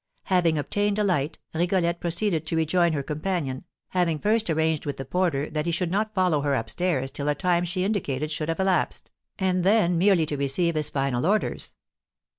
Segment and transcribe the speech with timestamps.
[0.23, 5.05] Having obtained a light, Rigolette proceeded to rejoin her companion, having first arranged with the
[5.05, 8.49] porter that he should not follow her up stairs till a time she indicated should
[8.49, 11.75] have elapsed, and then merely to receive his final orders.